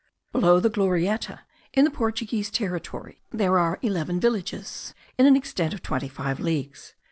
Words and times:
Below 0.31 0.59
the 0.59 0.71
Glorieta, 0.71 1.41
in 1.73 1.85
the 1.85 1.91
Portuguese 1.91 2.49
territory, 2.49 3.21
there 3.29 3.59
are 3.59 3.77
eleven 3.83 4.19
villages 4.19 4.95
in 5.19 5.27
an 5.27 5.35
extent 5.35 5.75
of 5.75 5.83
twenty 5.83 6.09
five 6.09 6.39
leagues. 6.39 6.95